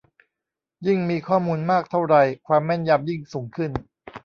[0.85, 2.15] ยิ่งมีข้อมูลมากเท่าไร
[2.47, 3.71] ความแม่นยำยิ่งสูงขึ้น